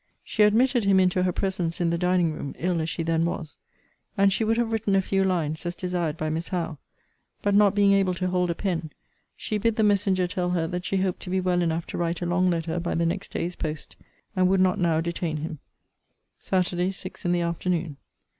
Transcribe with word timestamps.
She 0.23 0.41
admitted 0.41 0.83
him 0.83 0.99
into 0.99 1.21
her 1.21 1.31
presence 1.31 1.79
in 1.79 1.91
the 1.91 1.97
dining 1.99 2.33
room, 2.33 2.55
ill 2.57 2.81
as 2.81 2.89
she 2.89 3.03
then 3.03 3.23
was, 3.23 3.59
and 4.17 4.33
she 4.33 4.43
would 4.43 4.57
have 4.57 4.71
written 4.71 4.95
a 4.95 4.99
few 5.03 5.23
lines, 5.23 5.63
as 5.63 5.75
desired 5.75 6.17
by 6.17 6.27
Miss 6.31 6.47
Howe; 6.47 6.79
but, 7.43 7.53
not 7.53 7.75
being 7.75 7.93
able 7.93 8.15
to 8.15 8.29
hold 8.29 8.49
a 8.49 8.55
pen, 8.55 8.91
she 9.37 9.59
bid 9.59 9.75
the 9.75 9.83
messenger 9.83 10.25
tell 10.25 10.49
her 10.49 10.65
that 10.65 10.85
she 10.85 10.97
hoped 10.97 11.19
to 11.19 11.29
be 11.29 11.39
well 11.39 11.61
enough 11.61 11.85
to 11.85 11.99
write 11.99 12.19
a 12.19 12.25
long 12.25 12.49
letter 12.49 12.79
by 12.79 12.95
the 12.95 13.05
next 13.05 13.31
day's 13.31 13.55
post; 13.55 13.95
and 14.35 14.47
would 14.49 14.59
not 14.59 14.79
now 14.79 15.01
detain 15.01 15.37
him. 15.37 15.59
SATURDAY, 16.39 16.89
SIX 16.89 17.25
IN 17.25 17.31
THE 17.31 17.41
AFTERNOON. 17.41 17.97